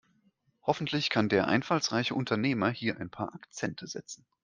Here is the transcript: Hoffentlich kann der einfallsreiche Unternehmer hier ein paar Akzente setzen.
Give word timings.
Hoffentlich 0.63 1.11
kann 1.11 1.29
der 1.29 1.47
einfallsreiche 1.47 2.15
Unternehmer 2.15 2.71
hier 2.71 2.97
ein 2.97 3.11
paar 3.11 3.35
Akzente 3.35 3.85
setzen. 3.85 4.25